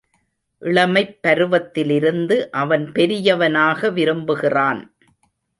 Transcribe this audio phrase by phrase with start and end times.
[0.61, 4.81] இளமைப் பருவத்திலிருந்து அவன் பெரியவனாக விரும்புகிறான்.